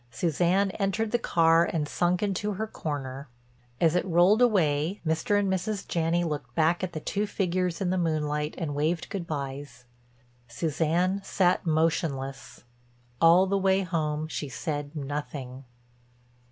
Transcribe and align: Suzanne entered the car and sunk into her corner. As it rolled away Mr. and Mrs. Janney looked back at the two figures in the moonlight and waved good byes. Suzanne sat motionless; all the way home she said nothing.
Suzanne 0.09 0.71
entered 0.81 1.11
the 1.11 1.19
car 1.19 1.63
and 1.63 1.87
sunk 1.87 2.23
into 2.23 2.53
her 2.53 2.65
corner. 2.65 3.29
As 3.79 3.93
it 3.95 4.03
rolled 4.03 4.41
away 4.41 4.99
Mr. 5.05 5.37
and 5.39 5.47
Mrs. 5.47 5.87
Janney 5.87 6.23
looked 6.23 6.55
back 6.55 6.83
at 6.83 6.93
the 6.93 6.99
two 6.99 7.27
figures 7.27 7.81
in 7.81 7.91
the 7.91 7.99
moonlight 7.99 8.55
and 8.57 8.73
waved 8.73 9.09
good 9.09 9.27
byes. 9.27 9.85
Suzanne 10.47 11.21
sat 11.23 11.67
motionless; 11.67 12.63
all 13.21 13.45
the 13.45 13.59
way 13.59 13.83
home 13.83 14.27
she 14.27 14.49
said 14.49 14.95
nothing. 14.95 15.65